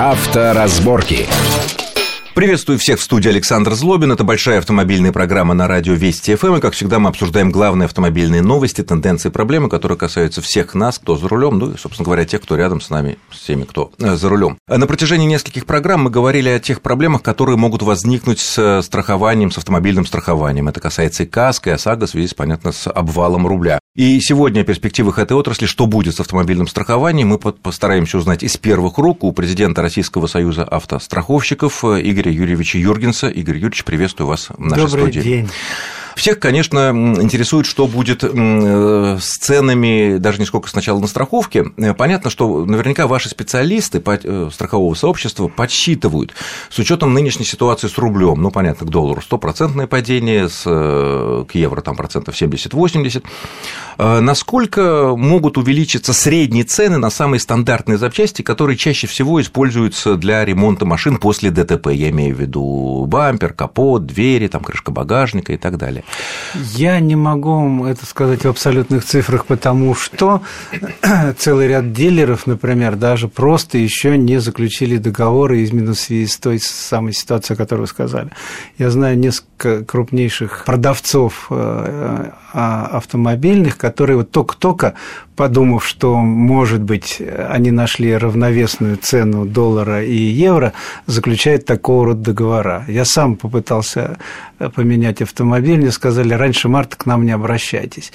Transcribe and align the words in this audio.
Авторазборки. 0.00 1.28
Приветствую 2.40 2.78
всех 2.78 2.98
в 2.98 3.02
студии 3.02 3.28
Александр 3.28 3.74
Злобин. 3.74 4.12
Это 4.12 4.24
большая 4.24 4.60
автомобильная 4.60 5.12
программа 5.12 5.52
на 5.52 5.68
радио 5.68 5.92
Вести 5.92 6.34
ФМ. 6.34 6.54
И, 6.54 6.60
как 6.62 6.72
всегда, 6.72 6.98
мы 6.98 7.10
обсуждаем 7.10 7.50
главные 7.50 7.84
автомобильные 7.84 8.40
новости, 8.40 8.82
тенденции, 8.82 9.28
проблемы, 9.28 9.68
которые 9.68 9.98
касаются 9.98 10.40
всех 10.40 10.74
нас, 10.74 10.98
кто 10.98 11.18
за 11.18 11.28
рулем, 11.28 11.58
ну 11.58 11.72
и, 11.72 11.76
собственно 11.76 12.06
говоря, 12.06 12.24
тех, 12.24 12.40
кто 12.40 12.56
рядом 12.56 12.80
с 12.80 12.88
нами, 12.88 13.18
с 13.30 13.44
теми, 13.44 13.64
кто 13.64 13.92
э, 13.98 14.16
за 14.16 14.30
рулем. 14.30 14.56
На 14.66 14.86
протяжении 14.86 15.26
нескольких 15.26 15.66
программ 15.66 16.04
мы 16.04 16.10
говорили 16.10 16.48
о 16.48 16.58
тех 16.60 16.80
проблемах, 16.80 17.20
которые 17.20 17.58
могут 17.58 17.82
возникнуть 17.82 18.40
с 18.40 18.80
страхованием, 18.84 19.50
с 19.50 19.58
автомобильным 19.58 20.06
страхованием. 20.06 20.66
Это 20.66 20.80
касается 20.80 21.24
и 21.24 21.26
КАСК, 21.26 21.66
и 21.66 21.70
ОСАГО 21.72 22.06
в 22.06 22.10
связи, 22.10 22.34
понятно, 22.34 22.72
с 22.72 22.90
обвалом 22.90 23.46
рубля. 23.46 23.80
И 23.94 24.18
сегодня 24.20 24.62
о 24.62 24.64
перспективах 24.64 25.18
этой 25.18 25.36
отрасли, 25.36 25.66
что 25.66 25.86
будет 25.86 26.14
с 26.14 26.20
автомобильным 26.20 26.68
страхованием, 26.68 27.28
мы 27.28 27.38
постараемся 27.38 28.16
узнать 28.16 28.42
из 28.42 28.56
первых 28.56 28.96
рук 28.96 29.24
у 29.24 29.32
президента 29.32 29.82
Российского 29.82 30.26
союза 30.26 30.64
автостраховщиков 30.64 31.84
э, 31.84 32.00
Игоря 32.30 32.50
Юрьевича 32.50 32.78
Юргенса. 32.78 33.28
Игорь 33.28 33.56
Юрьевич, 33.56 33.84
приветствую 33.84 34.28
вас 34.28 34.48
в 34.50 34.60
нашей 34.60 34.84
Добрый 34.84 35.02
студии. 35.04 35.20
День. 35.20 35.50
Всех, 36.20 36.38
конечно, 36.38 36.90
интересует, 37.18 37.64
что 37.64 37.86
будет 37.86 38.24
э, 38.24 39.18
с 39.18 39.38
ценами, 39.38 40.18
даже 40.18 40.38
не 40.38 40.44
сколько 40.44 40.68
сначала 40.68 41.00
на 41.00 41.06
страховке. 41.06 41.72
Э, 41.78 41.94
понятно, 41.94 42.28
что 42.28 42.66
наверняка 42.66 43.06
ваши 43.06 43.30
специалисты 43.30 44.02
э, 44.04 44.50
страхового 44.52 44.92
сообщества 44.92 45.48
подсчитывают 45.48 46.34
с 46.68 46.78
учетом 46.78 47.14
нынешней 47.14 47.46
ситуации 47.46 47.88
с 47.88 47.96
рублем, 47.96 48.42
ну, 48.42 48.50
понятно, 48.50 48.86
к 48.86 48.90
доллару 48.90 49.22
стопроцентное 49.22 49.86
падение, 49.86 50.50
с, 50.50 50.62
к 50.64 51.54
евро 51.54 51.80
там 51.80 51.96
процентов 51.96 52.38
70-80, 52.38 53.24
насколько 53.96 55.14
могут 55.16 55.56
увеличиться 55.56 56.12
средние 56.12 56.64
цены 56.64 56.98
на 56.98 57.08
самые 57.08 57.40
стандартные 57.40 57.96
запчасти, 57.96 58.42
которые 58.42 58.76
чаще 58.76 59.06
всего 59.06 59.40
используются 59.40 60.16
для 60.16 60.44
ремонта 60.44 60.84
машин 60.84 61.16
после 61.16 61.50
ДТП, 61.50 61.88
я 61.88 62.10
имею 62.10 62.36
в 62.36 62.40
виду 62.40 63.06
бампер, 63.08 63.54
капот, 63.54 64.04
двери, 64.04 64.48
там, 64.48 64.62
крышка 64.62 64.90
багажника 64.90 65.54
и 65.54 65.56
так 65.56 65.78
далее. 65.78 66.04
Я 66.74 67.00
не 67.00 67.16
могу 67.16 67.54
вам 67.54 67.84
это 67.84 68.06
сказать 68.06 68.44
в 68.44 68.48
абсолютных 68.48 69.04
цифрах, 69.04 69.46
потому 69.46 69.94
что 69.94 70.42
целый 71.38 71.68
ряд 71.68 71.92
дилеров, 71.92 72.46
например, 72.46 72.96
даже 72.96 73.28
просто 73.28 73.78
еще 73.78 74.16
не 74.18 74.40
заключили 74.40 74.96
договоры 74.96 75.62
именно 75.62 75.94
в 75.94 75.98
связи 75.98 76.26
с 76.26 76.36
той 76.38 76.58
самой 76.58 77.12
ситуацией, 77.12 77.54
о 77.54 77.58
которой 77.58 77.82
вы 77.82 77.86
сказали. 77.86 78.30
Я 78.78 78.90
знаю 78.90 79.18
несколько 79.18 79.49
крупнейших 79.60 80.64
продавцов 80.66 81.46
э, 81.50 82.30
а, 82.52 82.86
автомобильных, 82.86 83.76
которые 83.76 84.16
вот 84.16 84.30
только-только, 84.30 84.94
подумав, 85.36 85.86
что, 85.86 86.16
может 86.16 86.80
быть, 86.80 87.22
они 87.48 87.70
нашли 87.70 88.16
равновесную 88.16 88.96
цену 88.96 89.46
доллара 89.46 90.04
и 90.04 90.16
евро, 90.16 90.72
заключают 91.06 91.64
такого 91.64 92.06
рода 92.06 92.20
договора. 92.22 92.84
Я 92.88 93.04
сам 93.04 93.36
попытался 93.36 94.18
поменять 94.74 95.22
автомобиль, 95.22 95.78
мне 95.78 95.92
сказали, 95.92 96.34
раньше 96.34 96.68
марта 96.68 96.96
к 96.96 97.06
нам 97.06 97.24
не 97.24 97.32
обращайтесь. 97.32 98.12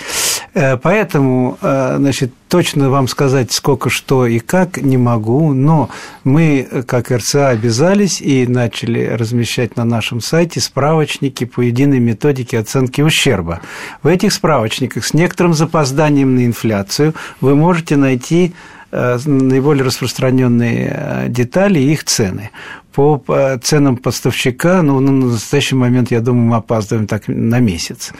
Э, 0.53 0.77
поэтому, 0.77 1.57
э, 1.61 1.95
значит, 1.97 2.31
точно 2.47 2.89
вам 2.89 3.07
сказать, 3.07 3.51
сколько, 3.51 3.89
что 3.89 4.25
и 4.25 4.39
как, 4.39 4.81
не 4.81 4.97
могу, 4.97 5.53
но 5.53 5.89
мы, 6.23 6.67
как 6.87 7.11
РЦА, 7.11 7.49
обязались 7.49 8.21
и 8.21 8.47
начали 8.47 9.05
размещать 9.05 9.75
на 9.75 9.83
нашем 9.83 10.21
сайте 10.21 10.59
справочники 10.59 11.45
по 11.45 11.61
единой 11.61 11.99
методике 11.99 12.59
оценки 12.59 13.01
ущерба. 13.01 13.61
В 14.03 14.07
этих 14.07 14.31
справочниках 14.33 15.05
с 15.05 15.13
некоторым 15.13 15.53
запозданием 15.53 16.35
на 16.35 16.45
инфляцию 16.45 17.13
вы 17.41 17.55
можете 17.55 17.97
найти 17.97 18.53
э, 18.91 19.17
наиболее 19.25 19.83
распространенные 19.83 21.25
детали 21.29 21.79
и 21.79 21.91
их 21.91 22.03
цены 22.03 22.51
по 22.95 23.59
ценам 23.61 23.97
поставщика, 23.97 24.81
ну, 24.81 24.99
на 24.99 25.11
настоящий 25.11 25.75
момент, 25.75 26.11
я 26.11 26.21
думаю, 26.21 26.47
мы 26.47 26.55
опаздываем 26.55 27.07
так 27.07 27.27
на 27.27 27.59
месяц. 27.59 28.13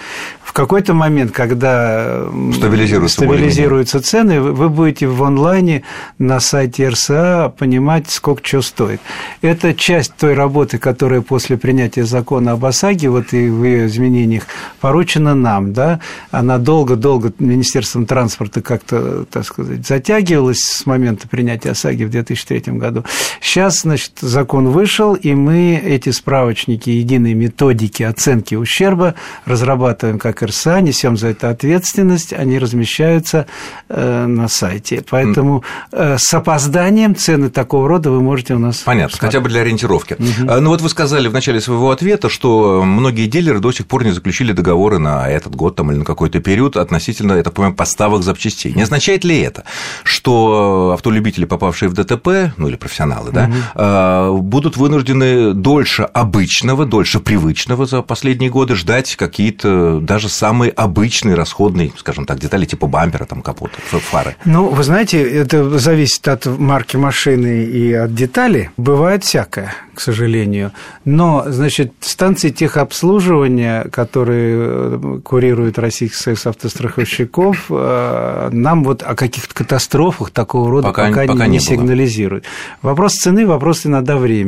В 0.44 0.54
какой-то 0.54 0.94
момент, 0.94 1.32
когда 1.32 2.28
стабилизируются, 2.54 3.18
стабилизируются 3.18 4.02
цены, 4.02 4.42
вы 4.42 4.70
будете 4.70 5.08
в 5.08 5.24
онлайне 5.24 5.84
на 6.18 6.40
сайте 6.40 6.90
РСА 6.90 7.54
понимать, 7.58 8.10
сколько 8.10 8.42
чего 8.42 8.62
стоит. 8.62 9.02
Это 9.42 9.74
часть 9.74 10.14
той 10.16 10.34
работы, 10.34 10.78
которая 10.78 11.22
после 11.22 11.58
принятия 11.58 12.06
закона 12.06 12.54
об 12.54 12.66
ОСАГе, 12.66 13.10
вот 13.10 13.34
и 13.34 13.50
в 13.50 13.64
ее 13.64 13.88
изменениях, 13.88 14.44
поручена 14.82 15.36
нам, 15.36 15.74
да, 15.74 16.00
она 16.32 16.58
долго-долго 16.58 17.34
Министерством 17.40 18.06
транспорта 18.06 18.62
как-то, 18.62 19.26
так 19.26 19.46
сказать, 19.46 19.86
затягивалась 19.86 20.60
с 20.60 20.86
момента 20.86 21.28
принятия 21.28 21.72
ОСАГи 21.72 22.04
в 22.04 22.10
2003 22.10 22.74
году. 22.74 23.04
Сейчас, 23.42 23.82
значит, 23.82 24.14
закон 24.20 24.65
он 24.66 24.72
вышел, 24.72 25.14
и 25.14 25.34
мы 25.34 25.76
эти 25.76 26.10
справочники 26.10 26.90
единой 26.90 27.34
методики 27.34 28.04
оценки 28.04 28.56
ущерба 28.56 29.16
разрабатываем 29.46 30.20
как 30.20 30.42
РСА, 30.42 30.82
несем 30.82 31.18
за 31.18 31.28
это 31.28 31.50
ответственность, 31.50 32.34
они 32.34 32.60
размещаются 32.60 33.46
э, 33.90 34.26
на 34.26 34.48
сайте. 34.48 35.04
Поэтому 35.10 35.64
э, 35.92 36.18
с 36.18 36.34
опозданием 36.34 37.16
цены 37.16 37.50
такого 37.50 37.88
рода 37.88 38.10
вы 38.12 38.22
можете 38.22 38.56
у 38.56 38.60
нас... 38.60 38.78
Понятно, 38.78 39.18
хотя 39.20 39.40
бы 39.40 39.50
для 39.50 39.62
ориентировки. 39.62 40.14
Угу. 40.14 40.62
Ну 40.62 40.70
вот 40.70 40.82
вы 40.82 40.90
сказали 40.90 41.28
в 41.28 41.34
начале 41.34 41.62
своего 41.62 41.92
ответа, 41.92 42.30
что 42.30 42.84
многие 42.84 43.28
дилеры 43.28 43.60
до 43.60 43.72
сих 43.72 43.86
пор 43.86 44.04
не 44.04 44.12
заключили 44.12 44.52
договоры 44.52 44.98
на 44.98 45.30
этот 45.30 45.56
год 45.56 45.76
там, 45.76 45.92
или 45.92 46.00
на 46.00 46.06
какой-то 46.06 46.40
период 46.40 46.78
относительно, 46.78 47.34
это 47.34 47.52
понимаю, 47.52 47.76
поставок 47.76 48.24
запчастей. 48.24 48.74
Не 48.74 48.84
означает 48.84 49.24
ли 49.24 49.40
это, 49.40 49.64
что 50.04 50.92
автолюбители, 50.94 51.46
попавшие 51.46 51.90
в 51.90 51.94
ДТП, 51.94 52.54
ну 52.58 52.68
или 52.68 52.76
профессионалы, 52.76 53.32
да, 53.32 53.52
угу 53.76 54.55
будут 54.56 54.78
вынуждены 54.78 55.54
дольше 55.54 56.04
обычного, 56.04 56.86
дольше 56.86 57.20
привычного 57.20 57.86
за 57.86 58.02
последние 58.02 58.50
годы 58.50 58.76
ждать 58.76 59.18
какие-то 59.18 60.00
даже 60.00 60.30
самые 60.30 60.72
обычные 60.72 61.36
расходные, 61.36 61.92
скажем 61.98 62.26
так, 62.26 62.40
детали 62.40 62.64
типа 62.64 62.88
бампера, 62.88 63.26
там, 63.26 63.42
капота, 63.42 63.76
фары. 63.92 64.38
Ну, 64.46 64.70
вы 64.70 64.84
знаете, 64.86 65.22
это 65.22 65.78
зависит 65.78 66.26
от 66.30 66.46
марки 66.46 66.96
машины 66.96 67.66
и 67.66 67.92
от 67.92 68.16
деталей. 68.16 68.70
Бывает 68.78 69.26
всякое 69.26 69.74
к 69.96 70.02
сожалению. 70.02 70.72
Но, 71.06 71.46
значит, 71.48 71.94
станции 72.02 72.50
техобслуживания, 72.50 73.86
которые 73.86 74.58
э, 74.58 75.20
курирует 75.24 75.80
Российский 75.80 76.18
союз 76.18 76.46
автостраховщиков, 76.46 77.66
э, 77.70 78.50
нам 78.52 78.84
вот 78.84 79.02
о 79.02 79.16
каких-то 79.16 79.56
катастрофах 79.56 80.30
такого 80.30 80.70
рода 80.70 80.88
пока, 80.90 81.08
пока, 81.08 81.26
пока 81.26 81.48
не, 81.48 81.54
не 81.54 81.60
сигнализируют. 81.60 82.44
Вопрос 82.82 83.14
цены, 83.14 83.48
вопрос 83.48 83.86
иногда 83.86 84.18
времени. 84.18 84.45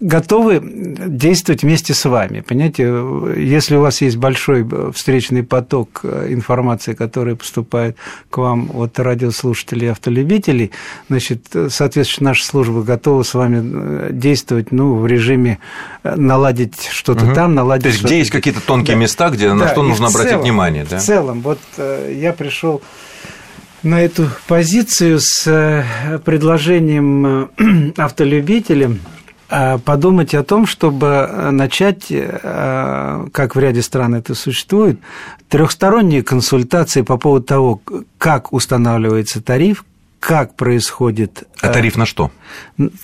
Готовы 0.00 0.60
действовать 0.62 1.62
вместе 1.62 1.94
с 1.94 2.04
вами. 2.04 2.40
Понимаете, 2.40 2.84
если 3.36 3.76
у 3.76 3.80
вас 3.80 4.00
есть 4.02 4.16
большой 4.16 4.66
встречный 4.92 5.42
поток 5.42 6.00
э, 6.02 6.26
информации, 6.30 6.94
которая 6.94 7.34
поступает 7.34 7.96
к 8.30 8.38
вам 8.38 8.70
от 8.74 8.98
радиослушателей 8.98 9.88
и 9.88 9.90
автолюбителей, 9.90 10.70
значит, 11.08 11.46
соответственно, 11.68 12.30
наша 12.30 12.44
служба 12.44 12.82
готова 12.82 13.22
с 13.22 13.34
вами 13.34 14.12
действовать 14.12 14.72
ну, 14.72 14.96
в 14.96 15.06
режиме 15.06 15.58
э, 16.02 16.14
наладить 16.16 16.88
что-то 16.90 17.26
угу. 17.26 17.34
там, 17.34 17.54
наладить. 17.54 17.84
То 17.84 17.88
есть, 17.90 18.04
где 18.04 18.18
есть 18.18 18.30
какие-то 18.30 18.60
тонкие 18.60 18.96
да. 18.96 19.02
места, 19.02 19.30
где 19.30 19.48
да, 19.48 19.54
на 19.54 19.68
что 19.68 19.82
нужно 19.82 20.06
обратить 20.06 20.30
целом, 20.30 20.42
внимание, 20.42 20.86
да? 20.88 20.98
В 20.98 21.02
целом, 21.02 21.40
вот 21.40 21.60
э, 21.76 22.16
я 22.18 22.32
пришел 22.32 22.82
на 23.82 24.00
эту 24.00 24.28
позицию 24.46 25.18
с 25.20 25.46
э, 25.46 26.18
предложением 26.24 27.50
автолюбителям 27.96 29.00
подумать 29.84 30.34
о 30.34 30.42
том, 30.42 30.66
чтобы 30.66 31.28
начать, 31.50 32.06
как 32.08 33.54
в 33.54 33.58
ряде 33.58 33.82
стран 33.82 34.14
это 34.14 34.34
существует, 34.34 34.98
трехсторонние 35.48 36.22
консультации 36.22 37.02
по 37.02 37.18
поводу 37.18 37.44
того, 37.44 37.80
как 38.18 38.52
устанавливается 38.52 39.42
тариф, 39.42 39.84
как 40.20 40.54
происходит... 40.54 41.48
А 41.62 41.68
тариф 41.68 41.96
на 41.96 42.06
что? 42.06 42.30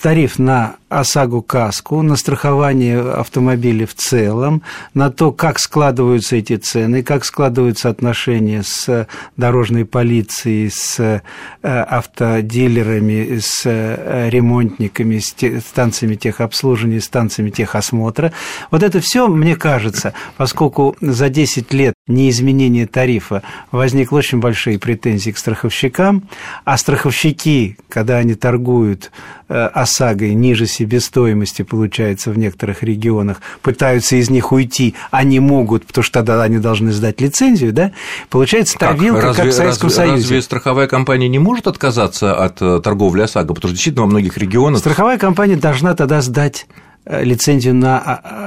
Тариф 0.01 0.37
на 0.37 0.75
ОСАГО 0.89 1.41
КАСКу, 1.41 2.01
на 2.01 2.15
страхование 2.17 2.99
автомобилей 2.99 3.85
в 3.85 3.93
целом, 3.93 4.63
на 4.93 5.09
то, 5.11 5.31
как 5.31 5.59
складываются 5.59 6.35
эти 6.35 6.57
цены, 6.57 7.03
как 7.03 7.23
складываются 7.23 7.89
отношения 7.89 8.63
с 8.63 9.07
дорожной 9.37 9.85
полицией, 9.85 10.69
с 10.71 10.99
э, 10.99 11.21
автодилерами, 11.61 13.39
с 13.39 13.61
э, 13.65 14.29
ремонтниками, 14.29 15.19
с 15.19 15.35
станциями 15.61 16.15
техобслуживания, 16.15 16.99
станциями 16.99 17.51
техосмотра. 17.51 18.33
Вот 18.71 18.83
это 18.83 18.99
все, 18.99 19.27
мне 19.27 19.55
кажется, 19.55 20.13
поскольку 20.37 20.97
за 20.99 21.29
10 21.29 21.71
лет 21.73 21.93
неизменения 22.07 22.87
тарифа 22.87 23.43
возникли 23.71 24.15
очень 24.15 24.39
большие 24.39 24.79
претензии 24.79 25.31
к 25.31 25.37
страховщикам, 25.37 26.27
а 26.65 26.77
страховщики, 26.77 27.77
когда 27.87 28.17
они 28.17 28.33
торгуют 28.49 29.11
э, 29.47 29.53
ОСАГОй 29.53 30.33
ниже 30.33 30.65
себестоимости, 30.65 31.61
получается, 31.61 32.31
в 32.31 32.37
некоторых 32.39 32.81
регионах, 32.81 33.41
пытаются 33.61 34.15
из 34.15 34.31
них 34.31 34.51
уйти, 34.51 34.95
они 35.11 35.39
могут, 35.39 35.85
потому 35.85 36.03
что 36.03 36.23
тогда 36.23 36.41
они 36.41 36.57
должны 36.57 36.91
сдать 36.91 37.21
лицензию, 37.21 37.73
да, 37.73 37.91
получается 38.31 38.75
торвилка, 38.79 39.21
как, 39.21 39.27
разве, 39.29 39.43
как 39.43 39.53
в 39.53 39.55
Советском 39.55 39.89
разве, 39.89 40.03
Союзе. 40.03 40.23
Разве 40.23 40.41
страховая 40.41 40.87
компания 40.87 41.27
не 41.27 41.37
может 41.37 41.67
отказаться 41.67 42.33
от 42.43 42.59
э, 42.59 42.81
торговли 42.83 43.21
ОСАГО? 43.21 43.53
Потому 43.53 43.69
что 43.69 43.75
действительно 43.75 44.05
во 44.05 44.09
многих 44.09 44.35
регионах... 44.39 44.79
Страховая 44.79 45.19
компания 45.19 45.55
должна 45.55 45.93
тогда 45.93 46.21
сдать 46.21 46.65
лицензию 47.05 47.75
на 47.75 47.99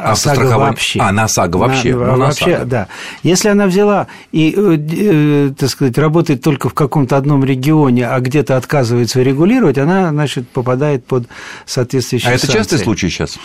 ОСАГО 0.04 0.58
вообще. 0.58 1.00
А, 1.00 1.12
на 1.12 1.24
ОСАГО 1.24 1.56
вообще. 1.56 1.94
На, 1.96 2.06
ну, 2.06 2.16
на 2.16 2.26
вообще, 2.26 2.54
ОСАГО. 2.54 2.64
да. 2.64 2.88
Если 3.22 3.48
она 3.48 3.66
взяла 3.66 4.06
и, 4.30 4.54
э, 4.56 4.76
э, 4.76 5.50
так 5.58 5.68
сказать, 5.68 5.98
работает 5.98 6.42
только 6.42 6.68
в 6.68 6.74
каком-то 6.74 7.16
одном 7.16 7.44
регионе, 7.44 8.08
а 8.08 8.20
где-то 8.20 8.56
отказывается 8.56 9.22
регулировать, 9.22 9.78
она, 9.78 10.10
значит, 10.10 10.48
попадает 10.48 11.04
под 11.06 11.26
соответствующие 11.66 12.30
А 12.30 12.34
это 12.34 12.46
санкции. 12.46 12.58
частый 12.58 12.78
случай 12.78 13.08
сейчас? 13.08 13.38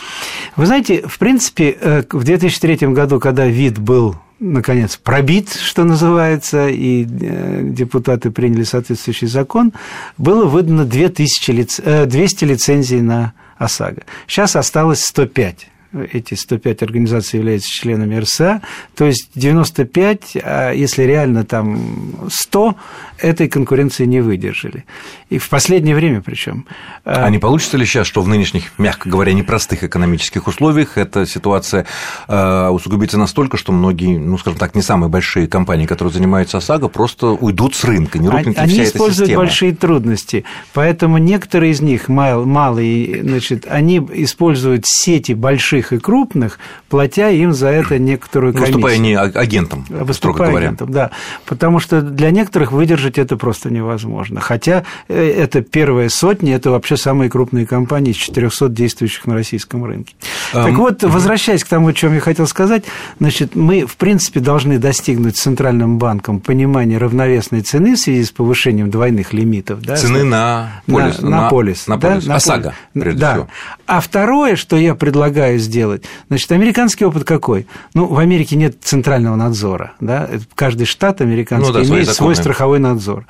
Вы 0.56 0.66
знаете, 0.66 1.02
в 1.06 1.18
принципе, 1.18 2.04
в 2.10 2.24
2003 2.24 2.88
году, 2.88 3.18
когда 3.18 3.46
вид 3.46 3.78
был 3.78 4.16
наконец, 4.40 4.96
пробит, 4.96 5.52
что 5.52 5.84
называется, 5.84 6.68
и 6.68 7.04
депутаты 7.04 8.30
приняли 8.30 8.62
соответствующий 8.62 9.28
закон, 9.28 9.72
было 10.16 10.44
выдано 10.44 10.84
2000 10.84 11.50
лиц... 11.50 11.80
200 11.80 12.44
лицензий 12.44 13.00
на 13.00 13.32
ОСАГО. 13.58 14.02
Сейчас 14.26 14.56
осталось 14.56 15.04
105 15.04 15.68
эти 16.12 16.34
105 16.34 16.82
организаций 16.82 17.38
являются 17.38 17.68
членами 17.70 18.16
РСА, 18.16 18.62
то 18.94 19.04
есть 19.04 19.30
95, 19.34 20.36
а 20.42 20.72
если 20.72 21.02
реально 21.02 21.44
там 21.44 22.28
100, 22.30 22.76
этой 23.18 23.48
конкуренции 23.48 24.04
не 24.04 24.20
выдержали. 24.20 24.84
И 25.28 25.38
в 25.38 25.48
последнее 25.48 25.94
время 25.94 26.22
причем. 26.22 26.66
А, 27.04 27.24
а 27.24 27.30
не 27.30 27.38
получится 27.38 27.76
ли 27.76 27.84
сейчас, 27.84 28.06
что 28.06 28.22
в 28.22 28.28
нынешних, 28.28 28.72
мягко 28.78 29.08
говоря, 29.08 29.32
непростых 29.32 29.84
экономических 29.84 30.46
условиях 30.46 30.96
эта 30.96 31.26
ситуация 31.26 31.86
а, 32.28 32.70
усугубится 32.70 33.18
настолько, 33.18 33.56
что 33.56 33.72
многие, 33.72 34.18
ну, 34.18 34.38
скажем 34.38 34.58
так, 34.58 34.74
не 34.74 34.82
самые 34.82 35.10
большие 35.10 35.48
компании, 35.48 35.86
которые 35.86 36.12
занимаются 36.12 36.58
ОСАГО, 36.58 36.88
просто 36.88 37.28
уйдут 37.28 37.74
с 37.74 37.84
рынка, 37.84 38.18
не 38.18 38.28
рухнет 38.28 38.58
Они 38.58 38.74
вся 38.74 38.82
эта 38.82 38.96
используют 38.96 39.28
система. 39.28 39.42
большие 39.42 39.74
трудности, 39.74 40.44
поэтому 40.72 41.18
некоторые 41.18 41.72
из 41.72 41.80
них, 41.80 42.08
малые, 42.08 43.22
значит, 43.22 43.66
они 43.68 43.98
используют 44.14 44.84
сети 44.86 45.32
больших 45.32 45.87
больших 45.88 45.92
и 45.92 45.98
крупных, 45.98 46.58
платя 46.88 47.30
им 47.30 47.52
за 47.52 47.68
это 47.68 47.98
некоторую 47.98 48.52
комиссию. 48.52 48.76
Выступая 48.76 48.98
не 48.98 49.14
агентом, 49.16 49.84
Выступая 49.88 50.14
строго 50.14 50.44
говоря. 50.46 50.66
агентом, 50.66 50.92
да. 50.92 51.10
Потому 51.46 51.80
что 51.80 52.00
для 52.00 52.30
некоторых 52.30 52.72
выдержать 52.72 53.18
это 53.18 53.36
просто 53.36 53.70
невозможно. 53.70 54.40
Хотя 54.40 54.84
э, 55.08 55.34
это 55.38 55.62
первая 55.62 56.08
сотня, 56.08 56.54
это 56.54 56.70
вообще 56.70 56.96
самые 56.96 57.30
крупные 57.30 57.66
компании 57.66 58.12
из 58.12 58.16
400 58.16 58.68
действующих 58.68 59.26
на 59.26 59.34
российском 59.34 59.84
рынке. 59.84 60.14
Um, 60.52 60.64
так 60.64 60.74
вот, 60.78 61.02
возвращаясь 61.04 61.64
к 61.64 61.68
тому, 61.68 61.88
о 61.88 61.92
чем 61.92 62.14
я 62.14 62.20
хотел 62.20 62.46
сказать, 62.46 62.84
значит, 63.18 63.54
мы, 63.54 63.86
в 63.86 63.96
принципе, 63.96 64.40
должны 64.40 64.78
достигнуть 64.78 65.36
Центральным 65.36 65.98
банком 65.98 66.40
понимания 66.40 66.98
равновесной 66.98 67.60
цены 67.60 67.94
в 67.94 67.98
связи 67.98 68.24
с 68.24 68.30
повышением 68.30 68.90
двойных 68.90 69.32
лимитов. 69.32 69.82
Да, 69.82 69.96
цены 69.96 70.24
на 70.24 70.82
полис. 70.86 71.18
На, 71.20 71.30
на, 71.30 71.42
на 71.42 71.48
полис. 71.48 71.86
На 71.86 71.98
полис. 71.98 72.24
Да, 72.24 72.34
ОСАГО, 72.36 72.74
прежде 72.92 73.20
да. 73.20 73.32
всего. 73.32 73.48
А 73.86 74.00
второе, 74.00 74.56
что 74.56 74.76
я 74.76 74.94
предлагаю 74.94 75.58
сделать. 75.68 76.02
Значит, 76.28 76.50
американский 76.52 77.04
опыт 77.04 77.24
какой? 77.24 77.66
Ну, 77.94 78.06
в 78.06 78.18
Америке 78.18 78.56
нет 78.56 78.76
центрального 78.82 79.36
надзора, 79.36 79.92
да, 80.00 80.28
каждый 80.54 80.86
штат 80.86 81.20
американский 81.20 81.72
ну, 81.72 81.78
да, 81.78 81.84
имеет 81.84 82.08
свой 82.08 82.34
страховой 82.34 82.78
надзор. 82.78 83.26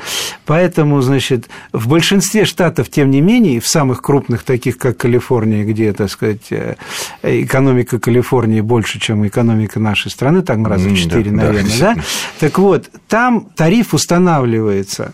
Поэтому, 0.47 1.01
значит, 1.03 1.49
в 1.73 1.89
большинстве 1.89 2.45
штатов, 2.45 2.89
тем 2.89 3.11
не 3.11 3.21
менее, 3.21 3.61
в 3.61 3.67
самых 3.67 4.01
крупных, 4.01 4.45
таких 4.45 4.79
как 4.79 4.97
Калифорния, 4.97 5.65
где, 5.65 5.93
так 5.93 6.11
сказать, 6.11 6.51
э, 6.51 6.77
экономика 7.23 7.99
Калифорнии 7.99 8.61
больше, 8.61 8.99
чем 8.99 9.27
экономика 9.27 9.81
нашей 9.81 10.11
страны, 10.11 10.43
там 10.43 10.67
раза 10.67 10.89
в 10.89 10.97
четыре, 10.97 11.31
да, 11.31 11.37
наверное, 11.37 11.79
да, 11.79 11.95
да? 11.95 12.03
Так 12.39 12.59
вот, 12.59 12.89
там 13.09 13.49
тариф 13.55 13.93
устанавливается 13.93 15.13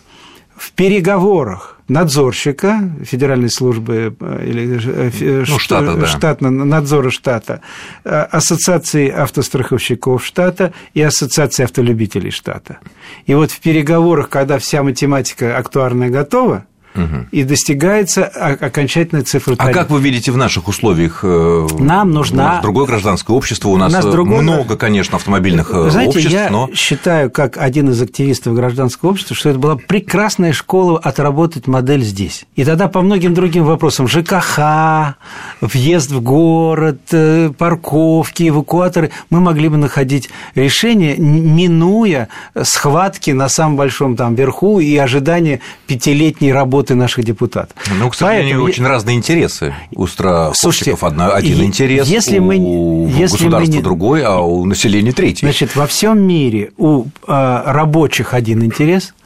в 0.56 0.72
переговорах 0.72 1.73
надзорщика 1.88 2.90
Федеральной 3.04 3.50
службы 3.50 4.16
э, 4.18 4.46
или 4.46 4.80
э, 4.82 5.10
э, 5.20 5.44
ну, 5.46 5.58
штата, 5.58 5.94
да. 5.94 6.06
штата, 6.06 6.50
надзора 6.50 7.10
штата, 7.10 7.60
Ассоциации 8.04 9.10
автостраховщиков 9.10 10.24
штата 10.24 10.72
и 10.94 11.02
Ассоциации 11.02 11.64
автолюбителей 11.64 12.30
штата. 12.30 12.78
И 13.26 13.34
вот 13.34 13.50
в 13.50 13.60
переговорах, 13.60 14.28
когда 14.28 14.58
вся 14.58 14.82
математика 14.82 15.56
актуарная 15.56 16.10
готова, 16.10 16.66
угу. 16.94 17.26
и 17.30 17.44
достигается 17.44 18.24
окончательная 18.24 19.24
цифра. 19.24 19.54
А 19.58 19.70
как 19.70 19.90
вы 19.90 20.00
видите 20.00 20.32
в 20.32 20.36
наших 20.36 20.68
условиях? 20.68 21.20
Э, 21.22 21.66
Нам 21.78 22.10
нужна... 22.10 22.44
У 22.44 22.48
нас 22.54 22.62
другое 22.62 22.86
гражданское 22.86 23.32
общество, 23.34 23.68
у 23.70 23.76
нас, 23.76 23.92
у 23.92 23.96
нас 23.96 24.04
другое... 24.04 24.42
много, 24.42 24.76
конечно, 24.76 25.16
автомобильных 25.16 25.70
э, 25.72 25.90
Знаете, 25.90 26.18
обществ, 26.18 26.32
я 26.32 26.50
но... 26.50 26.70
считаю, 26.74 27.30
как 27.30 27.56
один 27.56 27.90
из 27.90 28.00
активистов 28.00 28.54
гражданского 28.54 29.10
общества, 29.10 29.34
что 29.36 29.50
это 29.50 29.58
была 29.58 29.76
прекрасная 29.76 30.52
школа 30.52 30.98
отработать 30.98 31.66
модель 31.66 32.02
здесь. 32.02 32.44
И 32.56 32.64
тогда 32.64 32.88
по 32.88 33.00
многим 33.00 33.34
другим 33.34 33.64
вопросам 33.64 34.08
ЖКХ, 34.08 35.16
въезд 35.60 36.10
в 36.10 36.20
город, 36.20 37.00
э, 37.12 37.50
парковки, 37.56 38.48
эвакуаторы, 38.48 39.10
мы 39.30 39.40
могли 39.40 39.68
бы 39.68 39.76
находить 39.76 40.30
решение, 40.54 41.16
минуя 41.16 42.28
схватки 42.62 43.30
на 43.30 43.48
самом 43.48 43.76
большом 43.76 44.16
там 44.16 44.34
верху 44.34 44.80
и 44.80 44.96
ожидание 44.96 45.60
пятилетней 45.86 46.52
работы 46.52 46.83
работы 46.84 46.94
наших 46.94 47.24
депутатов. 47.24 47.76
Ну, 47.98 48.10
к 48.10 48.14
сожалению, 48.14 48.60
Поэтому... 48.60 48.64
очень 48.64 48.86
разные 48.86 49.16
интересы. 49.16 49.74
У 49.94 50.06
страховщиков 50.06 51.02
один 51.02 51.62
интерес, 51.62 52.06
если 52.06 52.38
мы, 52.38 52.56
у 52.58 53.08
если 53.08 53.44
государства 53.44 53.76
мы 53.76 53.82
другой, 53.82 54.22
а 54.22 54.40
у 54.40 54.64
населения 54.64 55.12
третий. 55.12 55.46
Значит, 55.46 55.76
во 55.76 55.86
всем 55.86 56.20
мире 56.20 56.72
у 56.76 57.06
а, 57.26 57.72
рабочих 57.72 58.34
один 58.34 58.62
интерес– 58.62 59.14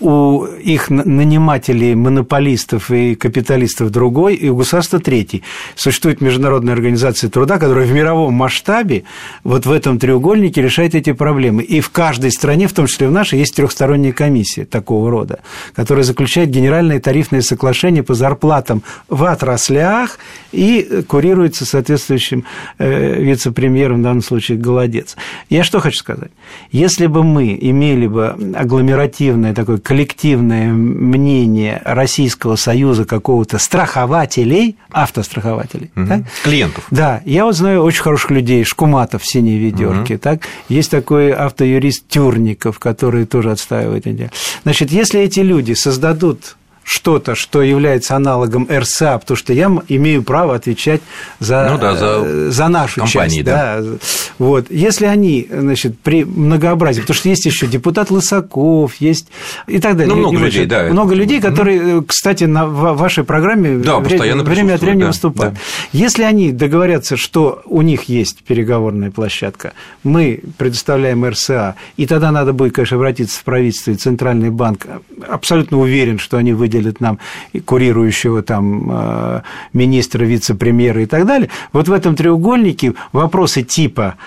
у 0.00 0.44
их 0.44 0.90
нанимателей, 0.90 1.94
монополистов 1.94 2.90
и 2.90 3.14
капиталистов 3.14 3.90
другой, 3.90 4.34
и 4.34 4.48
у 4.48 4.56
государства 4.56 4.98
третий. 4.98 5.42
Существует 5.76 6.20
Международная 6.20 6.74
организация 6.74 7.28
труда, 7.30 7.58
которая 7.58 7.86
в 7.86 7.92
мировом 7.92 8.34
масштабе 8.34 9.04
вот 9.44 9.66
в 9.66 9.72
этом 9.72 9.98
треугольнике 9.98 10.62
решает 10.62 10.94
эти 10.94 11.12
проблемы. 11.12 11.62
И 11.62 11.80
в 11.80 11.90
каждой 11.90 12.32
стране, 12.32 12.66
в 12.66 12.72
том 12.72 12.86
числе 12.86 13.08
в 13.08 13.12
нашей, 13.12 13.38
есть 13.38 13.54
трехсторонняя 13.54 14.12
комиссия 14.12 14.64
такого 14.64 15.10
рода, 15.10 15.40
которая 15.74 16.04
заключает 16.04 16.50
генеральные 16.50 17.00
тарифные 17.00 17.42
соглашения 17.42 18.02
по 18.02 18.14
зарплатам 18.14 18.82
в 19.08 19.24
отраслях 19.24 20.18
и 20.52 21.02
курируется 21.06 21.66
соответствующим 21.66 22.44
э, 22.78 23.20
вице-премьером, 23.20 24.00
в 24.00 24.02
данном 24.02 24.22
случае, 24.22 24.58
Голодец. 24.58 25.16
Я 25.50 25.62
что 25.62 25.80
хочу 25.80 25.98
сказать? 25.98 26.30
Если 26.72 27.06
бы 27.06 27.22
мы 27.22 27.56
имели 27.60 28.06
бы 28.06 28.28
агломеративное 28.54 29.54
такое 29.54 29.78
коллективное 29.90 30.72
мнение 30.72 31.82
Российского 31.84 32.54
Союза 32.54 33.04
какого-то 33.04 33.58
страхователей, 33.58 34.76
автострахователей. 34.92 35.90
Угу. 35.96 36.06
Так? 36.06 36.20
Клиентов. 36.44 36.84
Да, 36.92 37.22
я 37.24 37.44
вот 37.44 37.56
знаю 37.56 37.82
очень 37.82 38.04
хороших 38.04 38.30
людей, 38.30 38.62
Шкуматов 38.62 39.22
в 39.22 39.26
синей 39.26 39.58
ведерке. 39.58 40.14
Угу. 40.14 40.22
Так? 40.22 40.42
Есть 40.68 40.92
такой 40.92 41.32
автоюрист 41.32 42.06
Тюрников, 42.06 42.78
который 42.78 43.26
тоже 43.26 43.50
отстаивает 43.50 44.06
это. 44.06 44.30
Значит, 44.62 44.92
если 44.92 45.22
эти 45.22 45.40
люди 45.40 45.72
создадут 45.72 46.54
что-то, 46.84 47.36
что 47.36 47.62
является 47.62 48.16
аналогом 48.16 48.68
РСА, 48.70 49.18
потому 49.18 49.36
что 49.36 49.52
я 49.52 49.70
имею 49.88 50.22
право 50.22 50.56
отвечать 50.56 51.00
за, 51.38 51.68
ну, 51.70 51.78
да, 51.78 51.94
за, 51.94 52.22
э, 52.24 52.48
за 52.50 52.68
нашу 52.68 53.00
компании, 53.00 53.36
часть. 53.36 53.44
Да. 53.44 53.80
Да. 53.80 53.96
Вот. 54.40 54.66
Если 54.70 55.06
они, 55.06 55.46
значит, 55.48 56.00
при 56.00 56.24
многообразии, 56.24 57.02
потому 57.02 57.14
что 57.14 57.28
есть 57.28 57.46
еще 57.46 57.68
депутат 57.68 58.10
Лысаков, 58.10 58.96
есть 58.96 59.28
и 59.68 59.78
так 59.78 59.96
далее. 59.96 60.12
Ну, 60.12 60.20
много 60.20 60.38
людей, 60.38 60.66
да. 60.66 60.88
Много 60.90 61.14
людей, 61.14 61.40
которые, 61.40 62.02
кстати, 62.02 62.44
на 62.44 62.66
вашей 62.66 63.22
программе 63.22 63.78
да, 63.78 64.00
время, 64.00 64.42
время 64.42 64.74
от 64.74 64.80
времени 64.80 65.02
да, 65.02 65.06
выступают. 65.06 65.54
Да. 65.54 65.60
Если 65.92 66.24
они 66.24 66.50
договорятся, 66.50 67.16
что 67.16 67.62
у 67.66 67.82
них 67.82 68.04
есть 68.04 68.42
переговорная 68.42 69.12
площадка, 69.12 69.74
мы 70.02 70.40
предоставляем 70.58 71.24
РСА, 71.24 71.76
и 71.96 72.06
тогда 72.06 72.32
надо 72.32 72.52
будет, 72.52 72.74
конечно, 72.74 72.96
обратиться 72.96 73.38
в 73.38 73.44
правительство 73.44 73.92
и 73.92 73.94
Центральный 73.94 74.50
банк, 74.50 74.88
абсолютно 75.28 75.78
уверен, 75.78 76.18
что 76.18 76.36
они 76.36 76.52
выделят 76.52 76.80
выделят 76.80 77.00
нам 77.00 77.18
курирующего 77.64 78.42
там 78.42 78.90
э, 78.90 79.40
министра, 79.72 80.24
вице-премьера 80.24 81.02
и 81.02 81.06
так 81.06 81.26
далее. 81.26 81.50
Вот 81.72 81.88
в 81.88 81.92
этом 81.92 82.16
треугольнике 82.16 82.94
вопросы 83.12 83.62
типа 83.62 84.16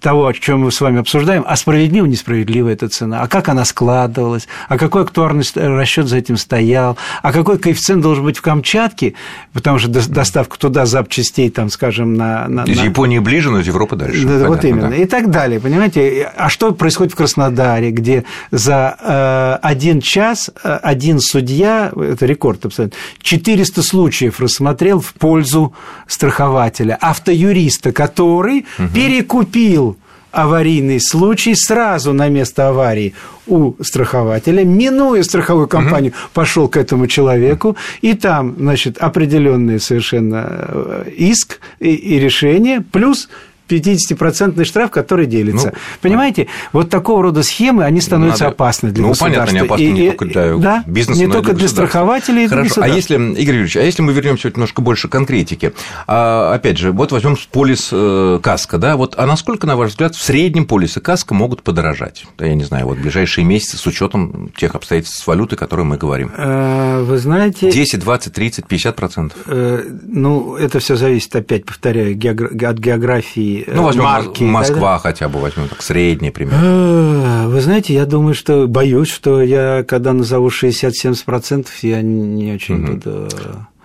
того, 0.00 0.26
о 0.26 0.32
чем 0.32 0.60
мы 0.60 0.72
с 0.72 0.80
вами 0.80 1.00
обсуждаем, 1.00 1.44
а 1.46 1.56
справедлива, 1.56 2.06
несправедлива 2.06 2.70
эта 2.70 2.88
цена, 2.88 3.20
а 3.20 3.28
как 3.28 3.48
она 3.48 3.64
складывалась, 3.64 4.48
а 4.68 4.78
какой 4.78 5.02
актуарный 5.02 5.44
расчет 5.54 6.08
за 6.08 6.16
этим 6.16 6.36
стоял, 6.36 6.96
а 7.22 7.32
какой 7.32 7.58
коэффициент 7.58 8.02
должен 8.02 8.24
быть 8.24 8.38
в 8.38 8.42
Камчатке, 8.42 9.14
потому 9.52 9.78
что 9.78 9.88
доставка 9.88 10.58
туда 10.58 10.86
запчастей, 10.86 11.50
там, 11.50 11.70
скажем, 11.70 12.14
на... 12.14 12.48
на 12.48 12.64
из 12.64 12.78
на... 12.78 12.84
Японии 12.84 13.18
ближе, 13.18 13.50
но 13.50 13.60
из 13.60 13.66
Европы 13.66 13.96
дальше. 13.96 14.22
Да, 14.22 14.28
Понятно, 14.28 14.48
вот 14.48 14.64
именно. 14.64 14.88
Да. 14.88 14.96
И 14.96 15.04
так 15.04 15.30
далее, 15.30 15.60
понимаете? 15.60 16.32
А 16.36 16.48
что 16.48 16.72
происходит 16.72 17.12
в 17.12 17.16
Краснодаре, 17.16 17.90
где 17.90 18.24
за 18.50 18.96
э, 19.00 19.66
один 19.66 20.00
час 20.00 20.50
э, 20.64 20.78
один 20.82 21.20
судья, 21.20 21.92
это 21.94 22.26
рекорд 22.26 22.64
абсолютно, 22.64 22.96
400 23.22 23.82
случаев 23.82 24.40
рассмотрел 24.40 25.00
в 25.00 25.12
пользу 25.14 25.74
страхователя, 26.06 26.96
автоюриста, 27.00 27.92
который 27.92 28.66
угу. 28.78 28.88
перекупил 28.94 29.89
аварийный 30.32 31.00
случай 31.00 31.54
сразу 31.54 32.12
на 32.12 32.28
место 32.28 32.68
аварии 32.68 33.14
у 33.46 33.74
страхователя, 33.82 34.64
минуя 34.64 35.22
страховую 35.22 35.66
компанию, 35.66 36.12
угу. 36.12 36.30
пошел 36.34 36.68
к 36.68 36.76
этому 36.76 37.06
человеку, 37.06 37.76
и 38.00 38.14
там, 38.14 38.54
значит, 38.58 38.98
определенный 38.98 39.80
совершенно 39.80 40.46
э, 40.48 41.10
иск 41.16 41.60
и, 41.80 41.94
и 41.94 42.18
решение, 42.20 42.80
плюс 42.80 43.28
50-процентный 43.70 44.64
штраф, 44.64 44.90
который 44.90 45.26
делится. 45.26 45.68
Ну, 45.68 45.78
Понимаете, 46.00 46.48
вот 46.72 46.90
такого 46.90 47.22
рода 47.22 47.42
схемы, 47.42 47.84
они 47.84 48.00
становятся 48.00 48.44
надо... 48.44 48.54
опасны 48.54 48.90
для 48.90 49.02
ну, 49.02 49.08
государства. 49.10 49.40
Ну, 49.40 49.46
понятно, 49.46 49.58
они 49.58 49.66
опасны 49.66 49.84
и, 49.84 49.92
не 49.92 50.08
только 50.10 50.24
для 50.26 50.56
да, 50.56 50.84
бизнеса, 50.86 51.20
не 51.20 51.26
но 51.26 51.34
только 51.34 51.52
для, 51.52 51.58
для 51.60 51.68
страхователей 51.68 52.48
Хорошо, 52.48 52.74
для 52.76 52.84
а 52.84 52.88
если, 52.88 53.14
Игорь 53.14 53.54
Юрьевич, 53.54 53.76
а 53.76 53.82
если 53.82 54.02
мы 54.02 54.12
вернемся 54.12 54.50
немножко 54.50 54.82
больше 54.82 55.08
конкретики, 55.08 55.72
а, 56.06 56.54
опять 56.54 56.78
же, 56.78 56.92
вот 56.92 57.12
возьмем 57.12 57.36
полис 57.50 57.90
э, 57.92 58.40
каска, 58.42 58.78
да, 58.78 58.96
вот, 58.96 59.14
а 59.16 59.26
насколько, 59.26 59.66
на 59.66 59.76
ваш 59.76 59.90
взгляд, 59.90 60.14
в 60.14 60.22
среднем 60.22 60.66
полисы 60.66 61.00
каска 61.00 61.34
могут 61.34 61.62
подорожать? 61.62 62.24
Да, 62.38 62.46
я 62.46 62.54
не 62.54 62.64
знаю, 62.64 62.86
вот 62.86 62.98
в 62.98 63.02
ближайшие 63.02 63.44
месяцы 63.44 63.76
с 63.76 63.86
учетом 63.86 64.50
тех 64.56 64.74
обстоятельств 64.74 65.22
с 65.22 65.26
валютой, 65.26 65.56
о 65.56 65.58
которой 65.58 65.82
мы 65.82 65.96
говорим. 65.96 66.30
Э, 66.36 67.02
вы 67.02 67.18
знаете... 67.18 67.70
10, 67.70 68.00
20, 68.00 68.32
30, 68.32 68.66
50 68.66 68.96
процентов? 68.96 69.38
Э, 69.46 69.82
ну, 70.06 70.56
это 70.56 70.78
все 70.80 70.96
зависит, 70.96 71.34
опять 71.36 71.64
повторяю, 71.64 72.14
от 72.14 72.78
географии 72.78 73.59
ну, 73.66 73.84
возьмем 73.84 74.04
марки 74.04 74.42
Москва, 74.42 74.50
Москва 74.50 74.98
хотя 74.98 75.28
бы 75.28 75.40
возьмем 75.40 75.68
так 75.68 75.82
средний 75.82 76.30
пример. 76.30 76.54
А, 76.62 77.48
вы 77.48 77.60
знаете, 77.60 77.94
я 77.94 78.06
думаю, 78.06 78.34
что 78.34 78.66
боюсь, 78.66 79.08
что 79.08 79.42
я 79.42 79.84
когда 79.86 80.12
назову 80.12 80.48
60-70%, 80.48 81.66
я 81.82 82.02
не 82.02 82.52
очень 82.52 82.76
угу. 82.76 82.92
буду 82.92 83.28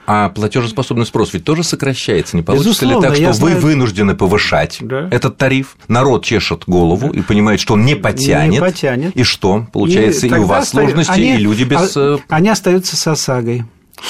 а 0.08 0.29
платежеспособный 0.29 1.05
спрос 1.05 1.34
ведь 1.34 1.44
тоже 1.44 1.63
сокращается. 1.63 2.38
Не 2.38 2.44
получится 2.44 2.86
Безусловно, 2.86 3.08
ли 3.08 3.10
так, 3.10 3.15
что 3.15 3.44
вы 3.44 3.50
знаю... 3.50 3.60
вынуждены 3.60 4.15
повышать 4.15 4.77
да. 4.82 5.08
этот 5.12 5.38
тариф? 5.38 5.77
Народ 5.88 6.24
чешет 6.24 6.63
голову 6.67 7.10
да. 7.12 7.20
и 7.20 7.24
понимает, 7.24 7.60
что 7.60 7.74
он 7.74 7.86
не 7.86 7.96
потянет. 7.96 8.51
Не 8.51 8.60
потянет. 8.60 9.15
И 9.15 9.24
что? 9.24 9.67
Получается, 9.74 10.27
и, 10.27 10.29
и 10.29 10.34
у 10.34 10.46
вас 10.46 10.70
сложности, 10.70 11.12
они, 11.12 11.36
и 11.36 11.38
люди 11.38 11.63
без. 11.63 11.98
А, 11.98 12.15
э, 12.15 12.17
они 12.29 12.50
остаются 12.50 12.96
с 12.96 13.08
ОСАГой. 13.08 13.65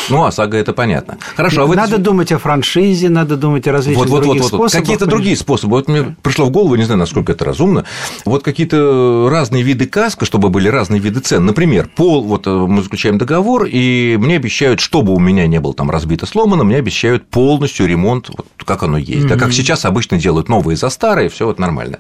Ну, 0.10 0.24
ОСАГО 0.24 0.58
это 0.58 0.74
понятно. 0.74 1.18
Хорошо, 1.36 1.64
а 1.64 1.66
вот... 1.66 1.76
Надо 1.76 1.98
думать 1.98 2.32
о 2.32 2.38
франшизе, 2.38 3.10
надо 3.10 3.38
думать 3.38 3.68
о 3.68 3.72
различных 3.72 4.06
вот, 4.06 4.10
вот, 4.10 4.24
других 4.24 4.44
вот, 4.44 4.52
вот, 4.52 4.58
способах. 4.58 4.84
Какие-то 4.84 5.06
другие 5.06 5.36
способы. 5.36 5.78
Вот 5.78 5.88
мне 5.88 6.16
пришло 6.22 6.46
в 6.46 6.52
голову, 6.52 6.76
не 6.76 6.84
знаю, 6.84 7.00
насколько 7.00 7.32
это 7.32 7.46
разумно, 7.46 7.86
вот 8.26 8.44
какие-то 8.44 9.28
разные 9.30 9.64
виды 9.64 9.88
каска, 9.88 10.26
чтобы 10.26 10.50
были 10.50 10.68
разные 10.68 11.00
виды 11.00 11.20
цен. 11.20 11.46
Например, 11.46 11.90
пол, 11.96 12.24
вот 12.24 12.48
э, 12.48 12.50
мы 12.50 12.82
заключаем 12.84 13.18
договор, 13.18 13.66
и 13.66 14.18
мне 14.20 14.36
обещают, 14.36 14.80
чтобы 14.80 15.14
у 15.14 15.20
меня 15.20 15.48
не 15.48 15.60
было 15.60 15.74
там 15.74 15.90
разбито, 15.90 16.26
сломано, 16.26 16.64
мне 16.64 16.78
обещают 16.78 17.28
полностью 17.28 17.88
ремонт, 17.88 18.30
вот 18.30 18.48
как 18.66 18.84
оно 18.84 18.98
есть. 18.98 19.26
Mm-hmm. 19.26 19.28
Да, 19.28 19.38
как 19.38 19.54
сейчас 19.54 19.86
обычно 19.86 20.18
делают 20.18 20.50
новые 20.50 20.78
за 20.78 20.90
старые, 20.90 21.30
все 21.30 21.46
вот 21.46 21.60
нормально. 21.60 22.00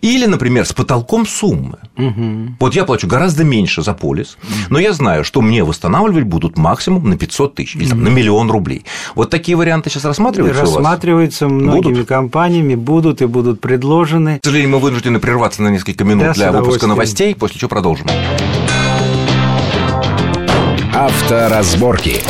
Или, 0.00 0.26
например, 0.26 0.66
с 0.66 0.72
потолком 0.72 1.26
суммы. 1.26 1.78
Mm-hmm. 1.96 2.48
Вот 2.60 2.74
я 2.74 2.84
плачу 2.84 3.06
гораздо 3.06 3.44
меньше 3.44 3.82
за 3.82 3.94
полис, 3.94 4.36
mm-hmm. 4.40 4.66
но 4.70 4.78
я 4.78 4.92
знаю, 4.92 5.24
что 5.24 5.40
мне 5.40 5.64
восстанавливать 5.64 6.24
будут 6.24 6.56
максимум 6.56 7.08
на 7.08 7.16
500 7.26 7.54
тысяч 7.54 7.76
или 7.76 7.88
там, 7.88 8.02
на 8.02 8.08
миллион 8.08 8.50
рублей. 8.50 8.84
Вот 9.14 9.30
такие 9.30 9.56
варианты 9.56 9.90
сейчас 9.90 10.04
рассматриваются 10.04 10.62
Рассматриваются 10.62 11.48
многими 11.48 11.92
будут? 11.94 12.08
компаниями, 12.08 12.74
будут 12.74 13.22
и 13.22 13.26
будут 13.26 13.60
предложены. 13.60 14.38
К 14.40 14.44
сожалению, 14.44 14.72
мы 14.72 14.78
вынуждены 14.78 15.18
прерваться 15.18 15.62
на 15.62 15.68
несколько 15.68 16.04
минут 16.04 16.26
да, 16.26 16.32
для 16.32 16.52
выпуска 16.52 16.86
новостей, 16.86 17.34
после 17.34 17.60
чего 17.60 17.68
продолжим. 17.68 18.06
Авторазборки. 20.94 22.22